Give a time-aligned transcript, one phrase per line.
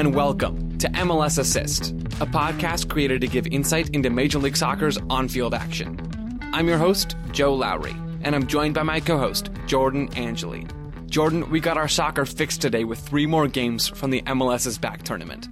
[0.00, 1.90] and welcome to MLS Assist,
[2.22, 6.40] a podcast created to give insight into Major League Soccer's on field action.
[6.54, 10.66] I'm your host, Joe Lowery, and I'm joined by my co host, Jordan Angeli.
[11.04, 15.02] Jordan, we got our soccer fixed today with three more games from the MLS's back
[15.02, 15.48] tournament.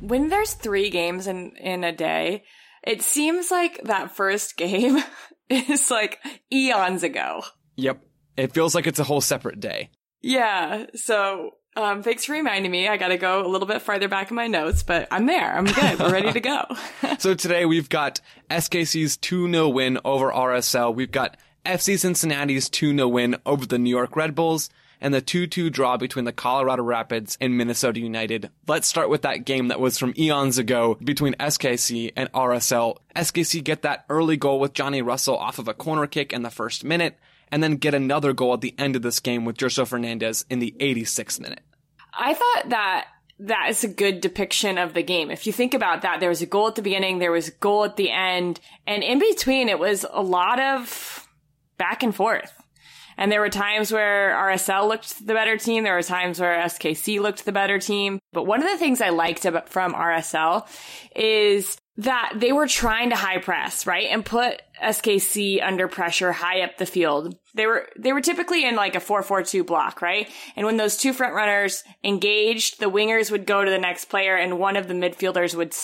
[0.00, 2.44] When there's three games in, in a day,
[2.82, 4.98] it seems like that first game
[5.50, 7.42] is like eons ago.
[7.76, 8.02] Yep.
[8.38, 9.90] It feels like it's a whole separate day.
[10.22, 10.86] Yeah.
[10.94, 12.88] So um, thanks for reminding me.
[12.88, 15.52] I got to go a little bit farther back in my notes, but I'm there.
[15.52, 15.98] I'm good.
[15.98, 16.64] We're ready to go.
[17.18, 18.20] so today we've got
[18.50, 20.94] SKC's 2-0 win over RSL.
[20.94, 24.70] We've got FC Cincinnati's 2-0 win over the New York Red Bulls
[25.00, 28.50] and the 2-2 draw between the Colorado Rapids and Minnesota United.
[28.66, 32.98] Let's start with that game that was from eons ago between SKC and RSL.
[33.16, 36.50] SKC get that early goal with Johnny Russell off of a corner kick in the
[36.50, 37.18] first minute
[37.50, 40.58] and then get another goal at the end of this game with Gerso Fernandes in
[40.58, 41.62] the 86th minute.
[42.12, 43.06] I thought that
[43.40, 45.30] that is a good depiction of the game.
[45.30, 47.52] If you think about that, there was a goal at the beginning, there was a
[47.52, 51.26] goal at the end, and in between it was a lot of
[51.78, 52.52] back and forth.
[53.16, 55.84] And there were times where RSL looked the better team.
[55.84, 58.18] There were times where SKC looked the better team.
[58.32, 60.66] But one of the things I liked about, from RSL
[61.14, 64.08] is that they were trying to high press, right?
[64.10, 67.36] And put SKC under pressure high up the field.
[67.54, 70.30] They were, they were typically in like a 4-4-2 block, right?
[70.56, 74.36] And when those two front runners engaged, the wingers would go to the next player
[74.36, 75.74] and one of the midfielders would,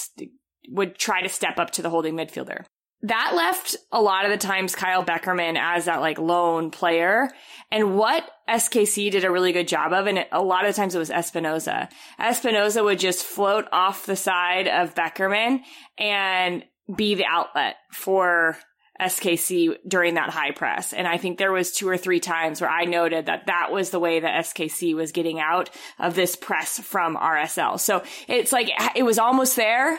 [0.70, 2.64] would try to step up to the holding midfielder
[3.02, 7.28] that left a lot of the times Kyle Beckerman as that like lone player.
[7.70, 10.98] And what SKC did a really good job of, and a lot of times it
[10.98, 11.91] was Espinoza.
[12.19, 15.61] Espinoza would just float off the side of Beckerman
[15.98, 18.56] and be the outlet for
[19.00, 20.93] SKC during that high press.
[20.93, 23.91] And I think there was two or three times where I noted that that was
[23.91, 27.78] the way that SKC was getting out of this press from RSL.
[27.78, 29.99] So it's like, it was almost there,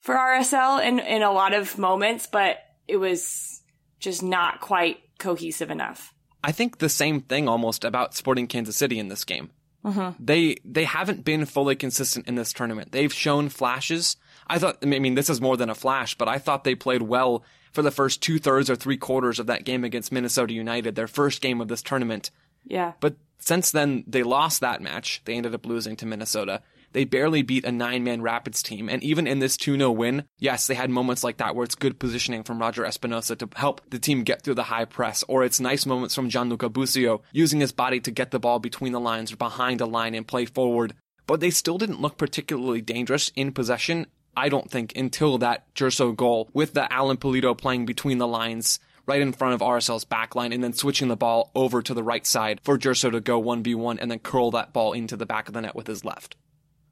[0.00, 3.62] for RSL in, in a lot of moments, but it was
[3.98, 6.14] just not quite cohesive enough.
[6.42, 9.50] I think the same thing almost about Sporting Kansas City in this game.
[9.84, 10.22] Mm-hmm.
[10.22, 12.92] They they haven't been fully consistent in this tournament.
[12.92, 14.16] They've shown flashes.
[14.46, 17.02] I thought, I mean, this is more than a flash, but I thought they played
[17.02, 20.96] well for the first two thirds or three quarters of that game against Minnesota United,
[20.96, 22.30] their first game of this tournament.
[22.66, 22.92] Yeah.
[23.00, 25.22] But since then, they lost that match.
[25.24, 26.62] They ended up losing to Minnesota.
[26.92, 28.88] They barely beat a nine man Rapids team.
[28.88, 31.74] And even in this 2 0 win, yes, they had moments like that where it's
[31.74, 35.44] good positioning from Roger Espinoza to help the team get through the high press, or
[35.44, 39.00] it's nice moments from Gianluca Busio using his body to get the ball between the
[39.00, 40.94] lines or behind the line and play forward.
[41.26, 44.06] But they still didn't look particularly dangerous in possession.
[44.36, 48.80] I don't think until that Gerso goal with the Alan Pulido playing between the lines
[49.06, 52.26] right in front of RSL's backline and then switching the ball over to the right
[52.26, 55.54] side for Gerso to go 1v1 and then curl that ball into the back of
[55.54, 56.36] the net with his left.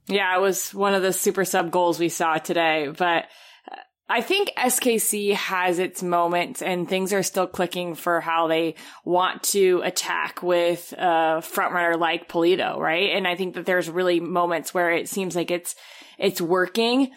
[0.09, 3.25] Yeah, it was one of the super sub goals we saw today, but
[3.71, 3.75] uh,
[4.09, 8.73] I think SKC has its moments and things are still clicking for how they
[9.05, 13.11] want to attack with a frontrunner like Pulido, right?
[13.11, 15.75] And I think that there's really moments where it seems like it's,
[16.17, 17.11] it's working,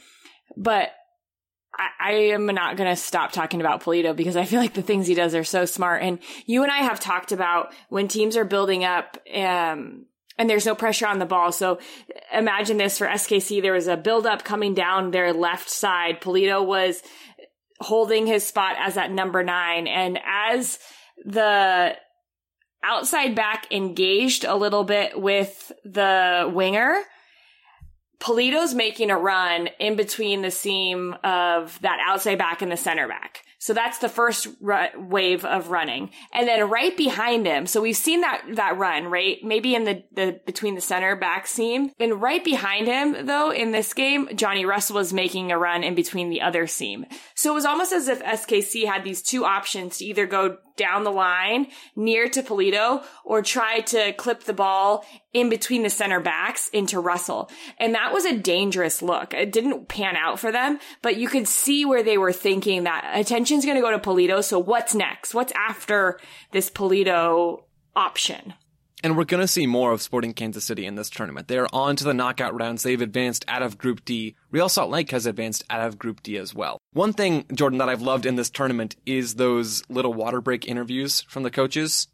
[0.54, 0.90] but
[1.74, 4.82] I, I am not going to stop talking about Pulido because I feel like the
[4.82, 6.02] things he does are so smart.
[6.02, 10.04] And you and I have talked about when teams are building up, um,
[10.38, 11.52] and there's no pressure on the ball.
[11.52, 11.78] So
[12.32, 13.62] imagine this for SKC.
[13.62, 16.20] There was a buildup coming down their left side.
[16.20, 17.02] Pulido was
[17.80, 19.86] holding his spot as that number nine.
[19.86, 20.78] And as
[21.24, 21.96] the
[22.84, 27.02] outside back engaged a little bit with the winger,
[28.20, 33.08] Pulido's making a run in between the seam of that outside back and the center
[33.08, 33.42] back.
[33.62, 36.10] So that's the first wave of running.
[36.34, 39.38] And then right behind him, so we've seen that, that run, right?
[39.44, 41.92] Maybe in the, the, between the center back seam.
[42.00, 45.94] And right behind him, though, in this game, Johnny Russell was making a run in
[45.94, 47.06] between the other seam.
[47.36, 51.04] So it was almost as if SKC had these two options to either go down
[51.04, 56.20] the line near to Pulido or try to clip the ball in between the center
[56.20, 57.50] backs into Russell.
[57.78, 59.32] And that was a dangerous look.
[59.34, 63.10] It didn't pan out for them, but you could see where they were thinking that
[63.14, 64.44] attention's going to go to Pulido.
[64.44, 65.34] So what's next?
[65.34, 66.20] What's after
[66.52, 67.64] this Pulido
[67.96, 68.54] option?
[69.04, 71.48] And we're going to see more of Sporting Kansas City in this tournament.
[71.48, 72.84] They're on to the knockout rounds.
[72.84, 74.36] They've advanced out of Group D.
[74.52, 76.78] Real Salt Lake has advanced out of Group D as well.
[76.92, 81.22] One thing, Jordan, that I've loved in this tournament is those little water break interviews
[81.22, 82.06] from the coaches.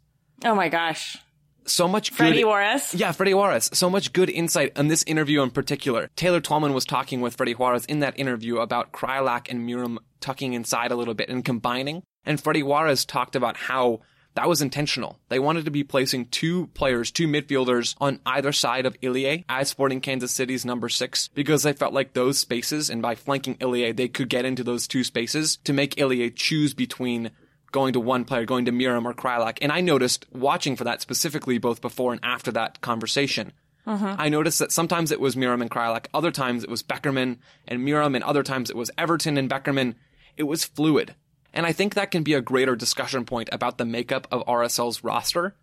[0.43, 1.17] Oh my gosh.
[1.65, 2.47] So much Freddy good.
[2.47, 2.95] Juarez?
[2.95, 3.69] Yeah, Freddy Juarez.
[3.73, 6.09] So much good insight on this interview in particular.
[6.15, 10.53] Taylor Twellman was talking with Freddy Juarez in that interview about Kreilach and Meram tucking
[10.53, 12.03] inside a little bit and combining.
[12.25, 14.01] And Freddy Juarez talked about how
[14.35, 15.19] That was intentional.
[15.29, 19.69] They wanted to be placing two players, two midfielders on either side of Ilie as
[19.69, 23.91] Sporting Kansas City's number six because they felt like those spaces and by flanking Ilie,
[23.91, 27.31] they could get into those two spaces to make Ilie choose between
[27.71, 29.57] going to one player, going to Meram or Kreilach.
[29.61, 33.53] And I noticed watching for that specifically both before and after that conversation.
[33.85, 34.15] Uh-huh.
[34.19, 37.37] I noticed that sometimes it was Meram and Kreilach, other times it was Beckerman
[37.67, 39.95] and Meram, and other times it was Everton and Beckerman.
[40.37, 41.15] It was fluid.
[41.53, 45.03] And I think that can be a greater discussion point about the makeup of RSL's
[45.03, 45.55] roster.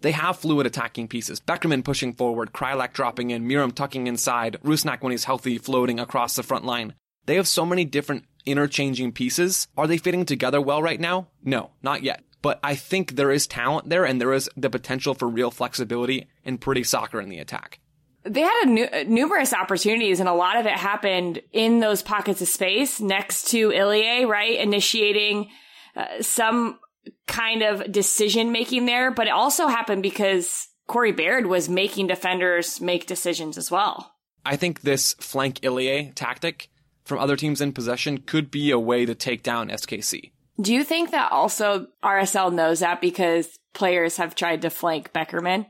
[0.00, 1.40] They have fluid attacking pieces.
[1.40, 6.36] Beckerman pushing forward, Kreilach dropping in, Meram tucking inside, Rusnak when he's healthy floating across
[6.36, 6.94] the front line.
[7.28, 9.68] They have so many different interchanging pieces.
[9.76, 11.28] Are they fitting together well right now?
[11.44, 12.24] No, not yet.
[12.40, 16.26] But I think there is talent there and there is the potential for real flexibility
[16.46, 17.80] and pretty soccer in the attack.
[18.24, 22.40] They had a nu- numerous opportunities, and a lot of it happened in those pockets
[22.40, 24.58] of space next to Ilie, right?
[24.58, 25.50] Initiating
[25.94, 26.78] uh, some
[27.26, 32.80] kind of decision making there, but it also happened because Corey Baird was making defenders
[32.80, 34.14] make decisions as well.
[34.46, 36.70] I think this flank Ilie tactic
[37.08, 40.30] from other teams in possession could be a way to take down SKC.
[40.60, 45.66] Do you think that also RSL knows that because players have tried to flank Beckerman?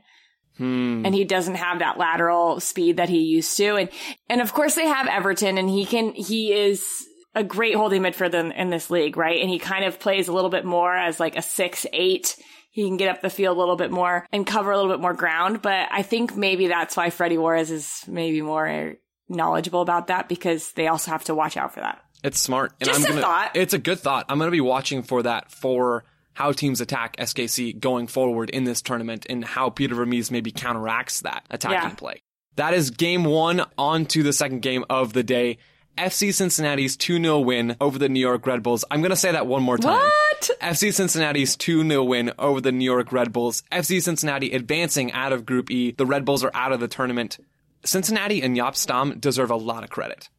[0.57, 1.05] Hmm.
[1.05, 3.75] And he doesn't have that lateral speed that he used to.
[3.75, 3.89] And,
[4.27, 6.85] and of course they have Everton and he can, he is
[7.33, 9.39] a great holding midfielder in, in this league, right?
[9.39, 12.35] And he kind of plays a little bit more as like a six, eight.
[12.71, 15.01] He can get up the field a little bit more and cover a little bit
[15.01, 15.61] more ground.
[15.61, 18.95] But I think maybe that's why Freddy Juarez is maybe more
[19.29, 22.03] knowledgeable about that because they also have to watch out for that.
[22.23, 22.73] It's smart.
[22.81, 23.51] And Just I'm a gonna, thought.
[23.55, 24.25] It's a good thought.
[24.27, 26.03] I'm going to be watching for that for
[26.33, 31.21] how teams attack SKC going forward in this tournament and how Peter Vermes maybe counteracts
[31.21, 31.95] that attacking Yeah.
[31.95, 32.21] play.
[32.55, 33.63] That is game one.
[33.77, 35.59] On to the second game of the day.
[35.97, 38.85] FC Cincinnati's 2-0 win over the New York Red Bulls.
[38.89, 39.97] I'm going to say that one more time.
[39.99, 40.49] What?
[40.61, 43.63] FC Cincinnati's 2-0 win over the New York Red Bulls.
[43.71, 45.91] FC Cincinnati advancing out of Group E.
[45.91, 47.37] The Red Bulls are out of the tournament.
[47.85, 50.29] Cincinnati and Jaap Stam deserve a lot of credit.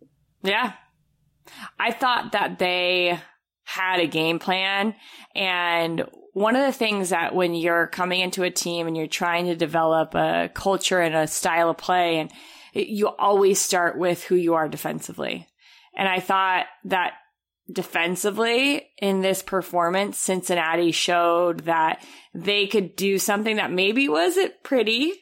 [0.42, 0.72] Yeah.
[1.78, 3.18] I thought that they
[3.64, 4.94] had a game plan.
[5.34, 9.46] And one of the things that when you're coming into a team and you're trying
[9.46, 12.30] to develop a culture and a style of play, and
[12.72, 15.46] you always start with who you are defensively.
[15.96, 17.14] And I thought that
[17.70, 22.04] defensively in this performance, Cincinnati showed that
[22.34, 25.12] they could do something that maybe wasn't pretty,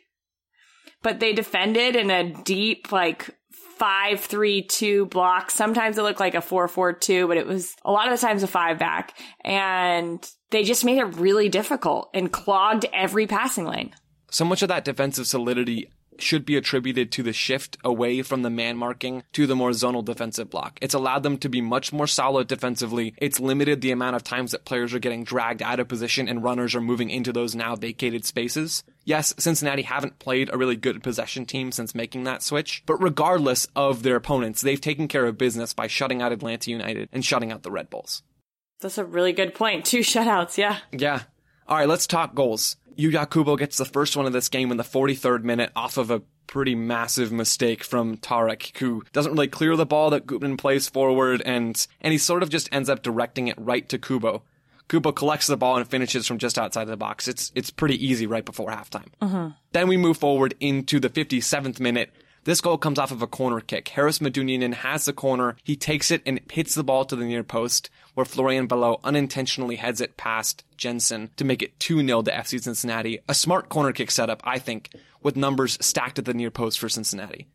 [1.02, 3.34] but they defended in a deep, like,
[3.78, 5.52] five three two block.
[5.52, 8.26] Sometimes it looked like a four four two, but it was a lot of the
[8.26, 9.16] times a five back.
[9.44, 13.94] And they just made it really difficult and clogged every passing lane.
[14.32, 18.50] So much of that defensive solidity should be attributed to the shift away from the
[18.50, 20.78] man marking to the more zonal defensive block.
[20.80, 23.14] It's allowed them to be much more solid defensively.
[23.18, 26.42] It's limited the amount of times that players are getting dragged out of position and
[26.42, 28.84] runners are moving into those now vacated spaces.
[29.04, 33.66] Yes, Cincinnati haven't played a really good possession team since making that switch, but regardless
[33.74, 37.50] of their opponents, they've taken care of business by shutting out Atlanta United and shutting
[37.50, 38.22] out the Red Bulls.
[38.80, 39.84] That's a really good point.
[39.84, 40.78] Two shutouts, yeah.
[40.92, 41.22] Yeah.
[41.66, 42.76] All right, let's talk goals.
[42.98, 46.10] Yuya Kubo gets the first one of this game in the 43rd minute off of
[46.10, 50.88] a pretty massive mistake from Tarek, who doesn't really clear the ball that Gutman plays
[50.88, 54.42] forward, and and he sort of just ends up directing it right to Kubo.
[54.88, 57.28] Kubo collects the ball and finishes from just outside the box.
[57.28, 59.08] It's it's pretty easy right before halftime.
[59.20, 59.50] Uh-huh.
[59.72, 62.10] Then we move forward into the 57th minute.
[62.48, 63.90] This goal comes off of a corner kick.
[63.90, 65.58] Haris Medunjanin has the corner.
[65.64, 69.76] He takes it and hits the ball to the near post, where Florian Valot unintentionally
[69.76, 73.18] heads it past Jensen to make it 2-0 to FC Cincinnati.
[73.28, 74.88] A smart corner kick setup, I think,
[75.22, 77.48] with numbers stacked at the near post for Cincinnati.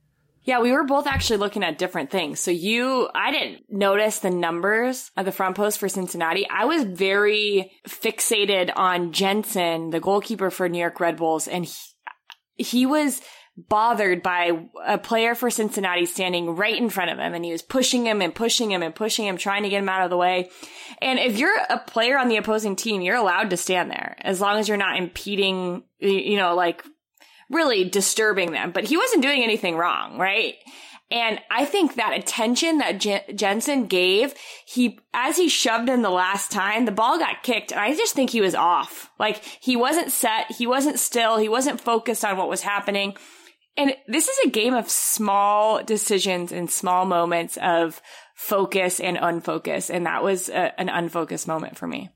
[0.43, 2.39] Yeah, we were both actually looking at different things.
[2.39, 6.47] So you, I didn't notice the numbers of the front post for Cincinnati.
[6.47, 11.73] I was very fixated on Jensen, the goalkeeper for New York Red Bulls, and he,
[12.63, 13.23] he was
[13.55, 17.61] bothered by a player for Cincinnati standing right in front of him and he was
[17.61, 20.17] pushing him and pushing him and pushing him, trying to get him out of the
[20.17, 20.49] way.
[21.01, 24.41] And if you're a player on the opposing team, you're allowed to stand there as
[24.41, 26.83] long as you're not impeding, you know, like
[27.51, 28.71] really disturbing them.
[28.71, 30.55] But he wasn't doing anything wrong, right?
[31.11, 34.33] And I think that attention that Jen- Jensen gave,
[34.65, 37.71] he, as he shoved in the last time, the ball got kicked.
[37.71, 39.11] And I just think he was off.
[39.19, 40.51] Like he wasn't set.
[40.51, 41.37] He wasn't still.
[41.37, 43.15] He wasn't focused on what was happening.
[43.75, 48.01] And this is a game of small decisions and small moments of
[48.35, 49.89] focus and unfocus.
[49.89, 52.09] And that was a, an unfocused moment for me.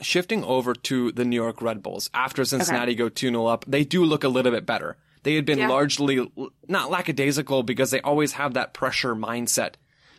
[0.00, 4.04] Shifting over to the New York Red Bulls, after Cincinnati go 2-0 up, they do
[4.04, 4.96] look a little bit better.
[5.22, 5.68] They had been Yeah.
[5.68, 6.30] largely,
[6.68, 9.74] not lackadaisical because they always have that pressure mindset.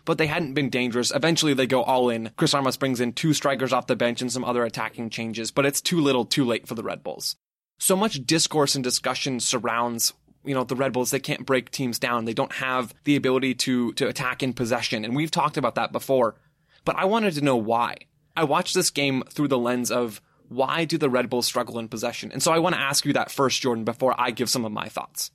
[0.05, 1.11] but they hadn't been dangerous.
[1.15, 2.29] Eventually they go all in.
[2.37, 5.65] Chris Armas brings in two strikers off the bench and some other attacking changes, but
[5.65, 7.37] it's too little too late for the Red Bulls.
[7.79, 10.13] So much discourse and discussion surrounds
[10.45, 12.25] you know the Red Bulls they can't break teams down.
[12.25, 15.91] They don't have the ability to to attack in possession, and we've talked about that
[15.91, 16.35] before.
[16.83, 17.97] But I wanted to know why.
[18.37, 21.87] I watched this game through the lens of why do the Red Bulls struggle in
[21.87, 22.31] possession?
[22.31, 24.71] And so I want to ask you that first, Jordan, before I give some of
[24.71, 25.31] my thoughts.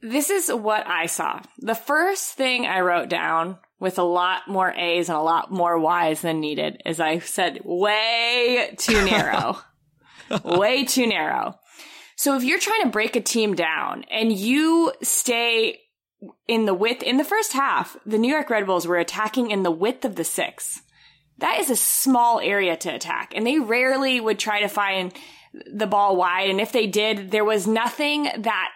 [0.00, 1.42] This is what I saw.
[1.58, 5.78] The first thing I wrote down with a lot more A's and a lot more
[5.78, 9.58] Y's than needed is I said way too narrow.
[10.44, 11.58] way too narrow.
[12.18, 15.78] So if you're trying to break a team down and you stay
[16.48, 19.62] in the width, in the first half, the New York Red Bulls were attacking in
[19.62, 20.82] the width of the six.
[21.38, 25.14] That is a small area to attack and they rarely would try to find
[25.72, 26.50] the ball wide.
[26.50, 28.70] And if they did, there was nothing that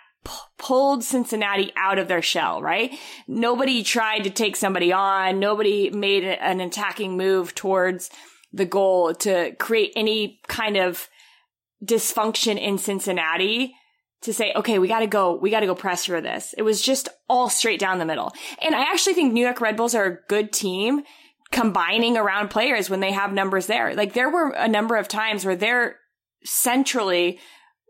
[0.56, 2.96] pulled Cincinnati out of their shell, right?
[3.26, 5.40] Nobody tried to take somebody on.
[5.40, 8.08] Nobody made an attacking move towards
[8.52, 11.08] the goal to create any kind of
[11.84, 13.74] dysfunction in Cincinnati
[14.22, 16.54] to say, okay, we gotta go, we gotta go press for this.
[16.56, 18.32] It was just all straight down the middle.
[18.64, 21.02] And I actually think New York Red Bulls are a good team
[21.50, 23.94] combining around players when they have numbers there.
[23.94, 25.96] Like there were a number of times where they're
[26.44, 27.38] centrally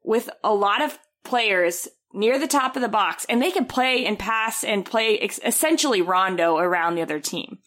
[0.04, 4.04] with a lot of players near the top of the box and they can play
[4.04, 7.58] and pass and play ex- essentially rondo around the other team.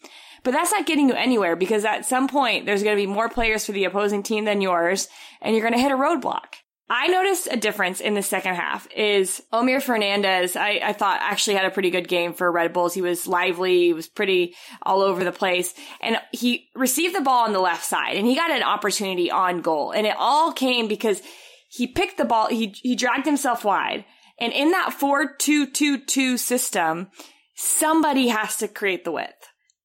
[0.46, 3.28] But that's not getting you anywhere because at some point there's going to be more
[3.28, 5.08] players for the opposing team than yours
[5.42, 6.54] and you're going to hit a roadblock.
[6.88, 11.56] I noticed a difference in the second half is Omir Fernandez, I, I, thought actually
[11.56, 12.94] had a pretty good game for Red Bulls.
[12.94, 13.86] He was lively.
[13.86, 17.84] He was pretty all over the place and he received the ball on the left
[17.84, 19.90] side and he got an opportunity on goal.
[19.90, 21.22] And it all came because
[21.70, 22.46] he picked the ball.
[22.50, 24.04] He, he dragged himself wide
[24.38, 27.08] and in that 4-2-2-2 system,
[27.56, 29.35] somebody has to create the width.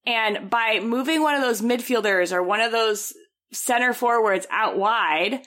[0.06, 3.14] And by moving one of those midfielders or one of those
[3.54, 5.42] center forwards out wide,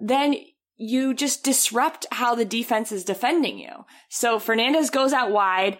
[0.00, 0.36] then
[0.76, 3.84] you just disrupt how the defense is defending you.
[4.08, 5.78] So Fernandez goes out wide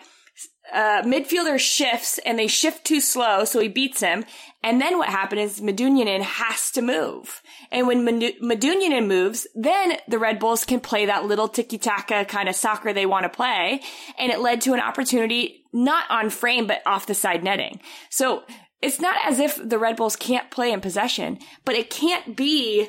[0.73, 4.25] uh, midfielder shifts and they shift too slow, so he beats him.
[4.63, 7.41] And then what happened is Medunjanin has to move.
[7.71, 12.57] And when Medunjanin moves, then the Red Bulls can play that little tiki-taka kind of
[12.57, 13.81] soccer they want to play.
[14.19, 17.81] And it led to an opportunity not on frame, but off the side netting.
[18.11, 18.45] So
[18.83, 22.89] it's not as if the Red Bulls can't play in possession, but it can't be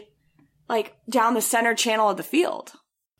[0.70, 2.72] like down the center channel of the field.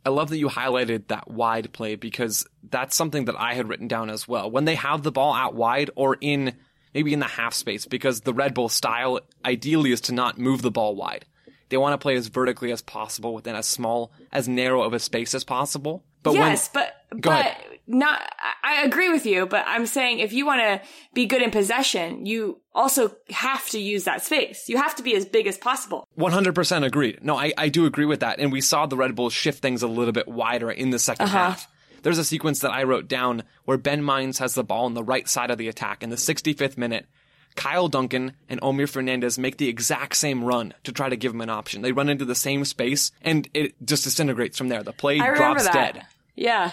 [0.06, 3.90] I love that you highlighted that wide play because that's something that I had written
[3.90, 4.50] down as well.
[4.50, 6.56] When they have the ball out wide or in
[6.94, 10.62] maybe in the half space, because the Red Bull style ideally is to not move
[10.62, 11.26] the ball wide.
[11.70, 15.00] They want to play as vertically as possible within as small, as narrow of a
[15.00, 16.06] space as possible.
[16.24, 17.58] But yes, when, but but ahead.
[17.88, 18.22] Not.
[18.64, 22.26] I agree with you, but I'm saying if you want to be good in possession,
[22.26, 24.68] you also have to use that space.
[24.68, 26.08] You have to be as big as possible.
[26.18, 27.24] 100% agreed.
[27.24, 28.40] No, I, I do agree with that.
[28.40, 31.22] And we saw the Red Bulls shift things a little bit wider in the 2nd
[31.22, 31.38] uh-huh.
[31.38, 31.68] half.
[32.04, 35.04] There's a sequence that I wrote down where Ben Mines has the ball on the
[35.04, 37.08] right side of the attack in the 65th minute.
[37.56, 41.42] Kyle Duncan and Omir Fernandez make the exact same run to try to give him
[41.42, 41.82] an option.
[41.82, 44.84] They run into the same space and it just disintegrates from there.
[44.84, 45.74] The play drops that.
[45.74, 46.06] dead.
[46.36, 46.72] Yeah.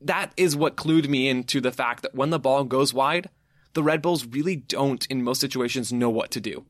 [0.00, 3.30] That is what clued me into the fact that when the ball goes wide,
[3.74, 6.64] the Red Bulls really don't, in most situations, know what to do.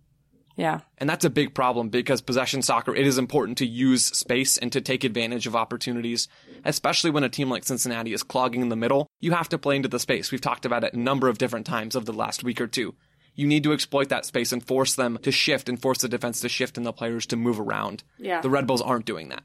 [0.56, 0.80] Yeah.
[0.98, 4.72] And that's a big problem because possession soccer, it is important to use space and
[4.72, 6.28] to take advantage of opportunities,
[6.64, 9.06] especially when a team like Cincinnati is clogging in the middle.
[9.20, 10.32] You have to play into the space.
[10.32, 12.94] We've talked about it a number of different times over the last week or two.
[13.34, 16.40] You need to exploit that space and force them to shift and force the defense
[16.40, 18.02] to shift and the players to move around.
[18.18, 18.40] Yeah.
[18.40, 19.42] The Red Bulls aren't doing that.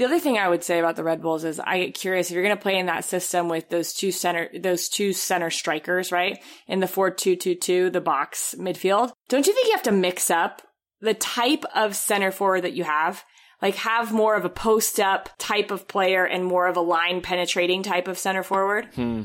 [0.00, 2.34] The other thing I would say about the Red Bulls is I get curious if
[2.34, 6.10] you're going to play in that system with those two center, those two center strikers,
[6.10, 6.42] right?
[6.66, 9.12] In the 4-2-2-2, the box midfield.
[9.28, 10.62] Don't you think you have to mix up
[11.02, 13.22] the type of center forward that you have?
[13.60, 17.20] Like have more of a post up type of player and more of a line
[17.20, 18.88] penetrating type of center forward?
[18.94, 19.24] Hmm.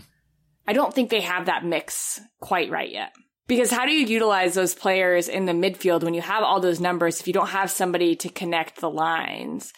[0.68, 3.14] I don't think they have that mix quite right yet.
[3.48, 6.82] Because how do you utilize those players in the midfield when you have all those
[6.82, 9.72] numbers if you don't have somebody to connect the lines?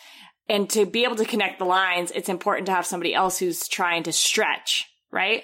[0.50, 3.68] And to be able to connect the lines, it's important to have somebody else who's
[3.68, 5.44] trying to stretch, right?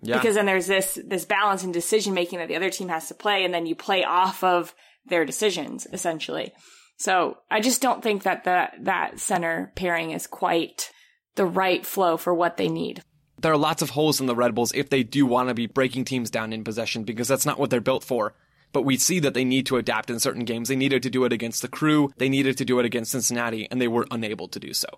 [0.00, 0.16] Yeah.
[0.16, 3.14] Because then there's this, this balance in decision making that the other team has to
[3.14, 4.74] play and then you play off of
[5.06, 6.52] their decisions, essentially.
[6.96, 10.90] So I just don't think that the, that center pairing is quite
[11.36, 13.02] the right flow for what they need.
[13.40, 15.66] There are lots of holes in the Red Bulls if they do want to be
[15.66, 18.34] breaking teams down in possession because that's not what they're built for
[18.72, 20.68] but we see that they need to adapt in certain games.
[20.68, 23.68] They needed to do it against the crew, they needed to do it against Cincinnati,
[23.70, 24.88] and they were unable to do so.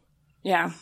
[0.42, 0.72] Yeah.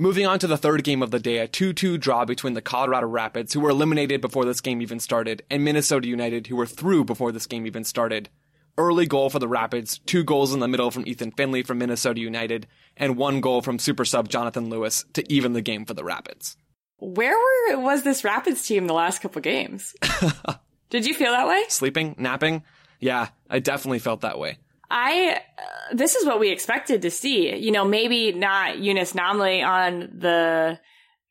[0.00, 3.08] Moving on to the third game of the day, a 2-2 draw between the Colorado
[3.08, 7.04] Rapids, who were eliminated before this game even started, and Minnesota United, who were through
[7.04, 8.28] before this game even started.
[8.76, 12.20] Early goal for the Rapids, two goals in the middle from Ethan Finlay from Minnesota
[12.20, 16.04] United, and one goal from super sub Jonathan Lewis to even the game for the
[16.04, 16.56] Rapids.
[16.98, 19.96] Where were was this Rapids team the last couple games?
[20.90, 21.62] Did you feel that way?
[21.68, 22.62] Sleeping, napping?
[23.00, 24.58] Yeah, I definitely felt that way.
[24.90, 27.54] I, uh, this is what we expected to see.
[27.54, 30.80] You know, maybe not Younes Namli on the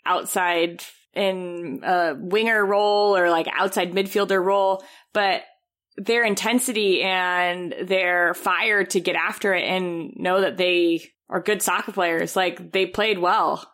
[0.06, 0.84] outside
[1.14, 4.84] in a winger role or like outside midfielder role,
[5.14, 5.42] but
[5.98, 11.64] their intensity and their fire to get after it and know that they are good
[11.64, 12.36] soccer players.
[12.36, 13.68] Like they played well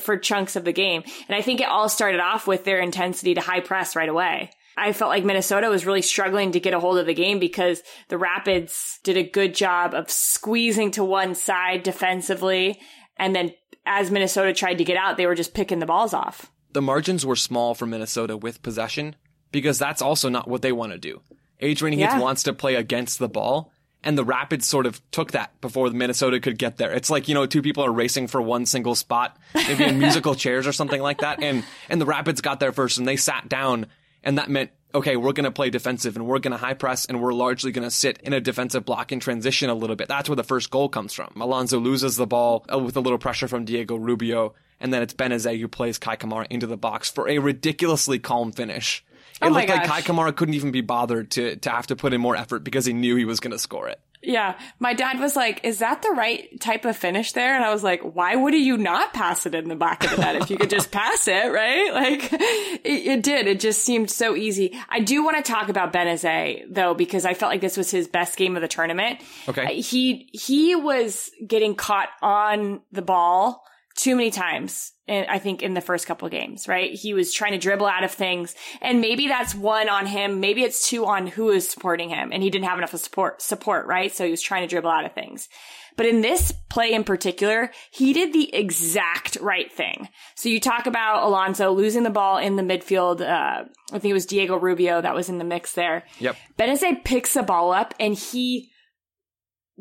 [0.00, 1.02] for chunks of the game.
[1.28, 4.50] And I think it all started off with their intensity to high press right away.
[4.76, 7.82] I felt like Minnesota was really struggling to get a hold of the game because
[8.08, 12.80] the Rapids did a good job of squeezing to one side defensively.
[13.16, 13.52] And then
[13.86, 16.50] as Minnesota tried to get out, they were just picking the balls off.
[16.72, 19.14] The margins were small for Minnesota with possession
[19.52, 21.20] because that's also not what they want to do.
[21.60, 22.18] Adrian Heath yeah.
[22.18, 23.70] wants to play against the ball.
[24.06, 26.92] And the Rapids sort of took that before Minnesota could get there.
[26.92, 30.34] It's like, you know, two people are racing for one single spot, maybe in musical
[30.34, 31.42] chairs or something like that.
[31.42, 33.86] And, and the Rapids got there first and they sat down
[34.24, 37.06] and that meant, okay, we're going to play defensive and we're going to high press
[37.06, 40.08] and we're largely going to sit in a defensive block and transition a little bit.
[40.08, 41.32] That's where the first goal comes from.
[41.40, 44.54] Alonso loses the ball uh, with a little pressure from Diego Rubio.
[44.80, 48.52] And then it's Benezet who plays Kei Kamara into the box for a ridiculously calm
[48.52, 49.04] finish.
[49.40, 52.12] It oh looked like Kei Kamara couldn't even be bothered to, to have to put
[52.12, 54.00] in more effort because he knew he was going to score it.
[54.26, 54.58] Yeah.
[54.78, 57.54] My dad was like, is that the right type of finish there?
[57.54, 60.16] And I was like, why would you not pass it in the back of the
[60.18, 61.92] net if you could just pass it, right?
[62.04, 63.46] Like it, it, did.
[63.46, 64.76] It just seemed so easy.
[64.88, 68.08] I do want to talk about Benezet though, because I felt like this was his
[68.08, 69.20] best game of the tournament.
[69.48, 69.64] Okay.
[69.64, 73.64] Uh, he, he was getting caught on the ball
[73.96, 74.92] too many times.
[75.06, 76.94] In, I think in the first couple games, right?
[76.94, 80.40] He was trying to dribble out of things and maybe that's one on him.
[80.40, 83.86] Maybe it's two on who is supporting him and he didn't have enough support, support,
[83.86, 84.14] right?
[84.14, 85.50] So he was trying to dribble out of things.
[85.96, 90.08] But in this play in particular, he did the exact right thing.
[90.34, 93.20] So you talk about Alonso losing the ball in the midfield.
[93.20, 96.04] Uh, I think it was Diego Rubio that was in the mix there.
[96.18, 96.36] Yep.
[96.58, 98.70] Benezet picks the ball up and he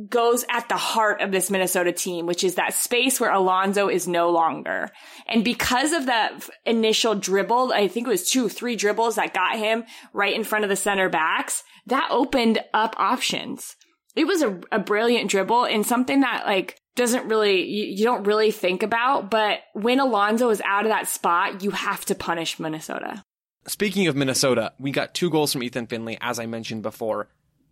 [0.10, 4.08] goes at the heart of this Minnesota team, which is that space where Alonso is
[4.08, 4.90] no longer.
[5.28, 9.58] And because of that initial dribble, I think it was two, three dribbles that got
[9.58, 13.76] him right in front of the center backs, that opened up options.
[14.16, 18.26] It was a, a brilliant dribble and something that like doesn't really, you, you don't
[18.26, 22.60] really think about, but when Alonso is out of that spot, you have to punish
[22.60, 23.24] Minnesota.
[23.68, 27.30] Speaking of Minnesota, we got two goals from Ethan Finlay, as I mentioned before.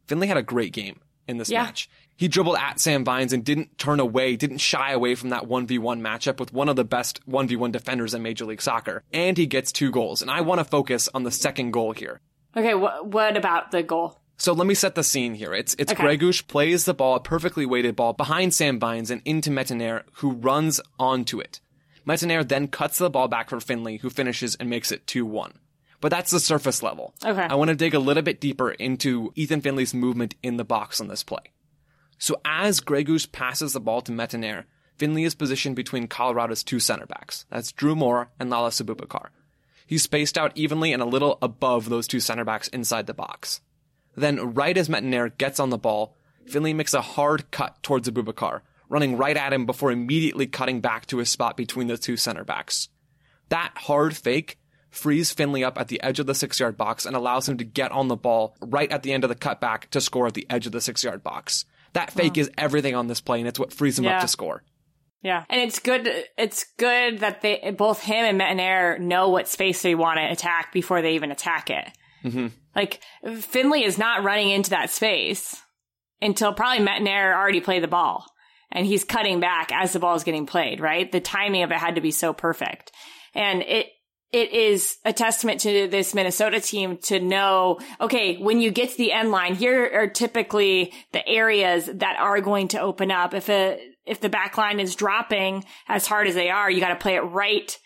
[0.07, 1.63] Finlay had a great game in this yeah.
[1.63, 1.89] match.
[2.15, 6.01] He dribbled at Sam Vines and didn't turn away, didn't shy away from that 1v1
[6.01, 9.03] matchup with one of the best 1v1 defenders in Major League Soccer.
[9.11, 10.21] And he gets two goals.
[10.21, 12.21] And I want to focus on the second goal here.
[12.55, 14.19] Okay, wh- what about the goal?
[14.37, 15.53] So let me set the scene here.
[15.53, 16.31] It's it's okay.
[16.47, 20.81] Plays the ball, a perfectly weighted ball, behind Sam Vines and into Metanire, who runs
[20.99, 21.59] onto it.
[22.07, 25.53] Metanire then cuts the ball back for Finlay, who finishes and makes it 2-1
[26.01, 27.13] but that's the surface level.
[27.23, 27.41] Okay.
[27.41, 30.99] I want to dig a little bit deeper into Ethan Finlay's movement in the box
[30.99, 31.43] on this play.
[32.17, 34.65] So as Gregus passes the ball to Metanire,
[34.97, 37.45] Finlay is positioned between Colorado's two center backs.
[37.49, 39.29] That's Drew Moor and Lala Abubakar.
[39.87, 43.61] He's spaced out evenly and a little above those two center backs inside the box.
[44.15, 48.61] Then, right as Metanire gets on the ball, Finlay makes a hard cut towards Abubakar,
[48.89, 52.43] running right at him before immediately cutting back to his spot between the two center
[52.43, 52.89] backs.
[53.49, 54.57] That hard fake
[54.91, 57.63] frees Finlay up at the edge of the six yard box and allows him to
[57.63, 60.45] get on the ball right at the end of the cutback to score at the
[60.49, 61.65] edge of the six yard box.
[61.93, 62.41] That fake wow.
[62.41, 64.17] is everything on this play and it's what frees him yeah.
[64.17, 64.63] up to score.
[65.23, 65.45] Yeah.
[65.49, 66.09] And it's good.
[66.37, 70.73] It's good that they, both him and Metanire know what space they want to attack
[70.73, 71.89] before they even attack it.
[72.23, 72.47] Mm-hmm.
[72.75, 73.01] Like
[73.39, 75.55] Finlay is not running into that space
[76.21, 78.25] until probably Metanire already played the ball
[78.71, 81.11] and he's cutting back as the ball is getting played, right?
[81.11, 82.91] The timing of it had to be so perfect.
[83.33, 83.87] And it,
[84.31, 88.97] it is a testament to this Minnesota team to know, okay, when you get to
[88.97, 93.33] the end line, here are typically the areas that are going to open up.
[93.33, 96.89] If a, if the back line is dropping as hard as they are, you got
[96.89, 97.77] to play it right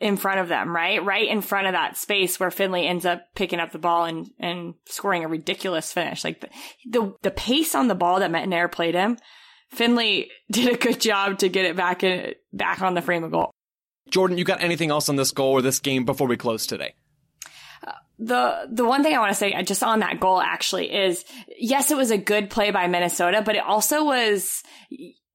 [0.00, 1.04] in front of them, right?
[1.04, 4.28] Right in front of that space where Finlay ends up picking up the ball and,
[4.40, 6.24] and scoring a ridiculous finish.
[6.24, 6.48] Like the,
[6.90, 9.18] the, the pace on the ball that Metanire played him,
[9.70, 13.30] Finlay did a good job to get it back in, back on the frame of
[13.30, 13.53] goal.
[14.10, 16.94] Jordan, you got anything else on this goal or this game before we close today?
[18.18, 20.92] the the one thing I want to say uh, just saw on that goal actually
[20.92, 21.24] is
[21.58, 24.62] yes, it was a good play by Minnesota, but it also was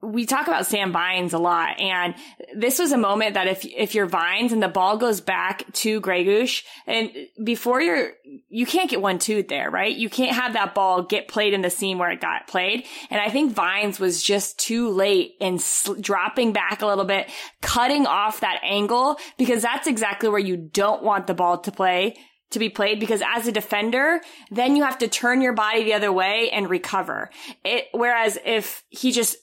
[0.02, 2.16] we talk about Sam Vines a lot, and
[2.56, 6.00] this was a moment that if if you're Vines and the ball goes back to
[6.00, 7.12] Gregus, and
[7.44, 8.12] before you're
[8.48, 9.94] you can't get one two there, right?
[9.94, 13.20] You can't have that ball get played in the seam where it got played, and
[13.20, 17.30] I think Vines was just too late in sl- dropping back a little bit,
[17.62, 22.16] cutting off that angle because that's exactly where you don't want the ball to play
[22.52, 25.94] to be played because as a defender, then you have to turn your body the
[25.94, 27.30] other way and recover.
[27.64, 29.38] It, whereas if he just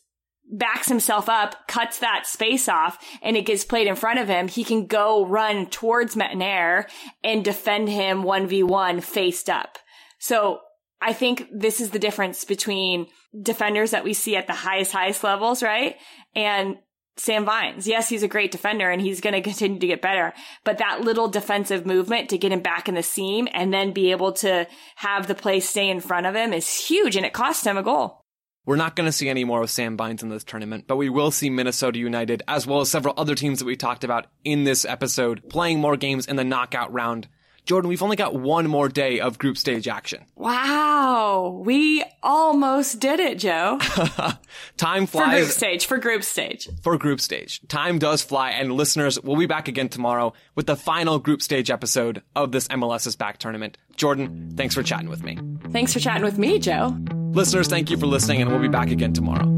[0.50, 4.48] backs himself up, cuts that space off, and it gets played in front of him,
[4.48, 6.88] he can go run towards Metanire
[7.24, 9.78] and defend him 1v1 faced up.
[10.18, 10.61] So
[11.00, 13.06] I think this is the difference between
[13.40, 15.96] defenders that we see at the highest, highest levels, right?
[16.35, 16.76] And
[17.18, 17.88] Sam Vines.
[17.88, 21.00] Yes, he's a great defender and he's going to continue to get better, but that
[21.00, 24.66] little defensive movement to get him back in the seam and then be able to
[24.96, 27.82] have the play stay in front of him is huge and it cost him a
[27.82, 28.25] goal.
[28.66, 31.09] We're not going to see any more of Sam Vines in this tournament, but we
[31.09, 34.64] will see Minnesota United, as well as several other teams that we talked about in
[34.64, 37.29] this episode, playing more games in the knockout round.
[37.64, 40.24] Jordan, we've only got one more day of group stage action.
[40.37, 41.62] Wow.
[41.64, 43.81] We almost did it, Joe.
[44.76, 45.31] Time flies.
[45.31, 46.68] For group stage, for group stage.
[46.83, 47.61] for group stage.
[47.68, 51.70] Time does fly, and listeners, we'll be back again tomorrow with the final group stage
[51.70, 53.79] episode of this MLS's Back tournament.
[53.96, 55.38] Jordan, thanks for chatting with me.
[55.70, 56.96] Thanks for chatting with me, Joe.
[57.34, 59.55] Listeners, thank you for listening, and we'll be back again tomorrow.